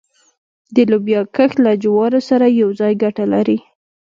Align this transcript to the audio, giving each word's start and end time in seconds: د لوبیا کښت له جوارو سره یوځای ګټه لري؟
د 0.75 0.77
لوبیا 0.91 1.21
کښت 1.35 1.57
له 1.65 1.71
جوارو 1.83 2.19
سره 2.29 2.45
یوځای 2.61 2.93
ګټه 3.03 3.25
لري؟ 3.33 3.57